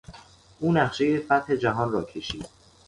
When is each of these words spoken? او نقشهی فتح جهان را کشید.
او 0.59 0.73
نقشهی 0.73 1.19
فتح 1.19 1.55
جهان 1.55 1.91
را 1.91 2.03
کشید. 2.03 2.45